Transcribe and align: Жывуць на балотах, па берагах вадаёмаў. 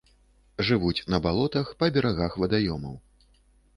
Жывуць 0.69 1.05
на 1.13 1.19
балотах, 1.27 1.65
па 1.83 1.91
берагах 1.99 2.41
вадаёмаў. 2.45 2.95